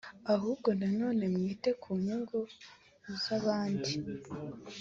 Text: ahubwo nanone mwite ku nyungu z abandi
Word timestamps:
ahubwo 0.33 0.69
nanone 0.79 1.23
mwite 1.35 1.69
ku 1.81 1.89
nyungu 2.03 2.39
z 3.21 3.23
abandi 3.37 3.91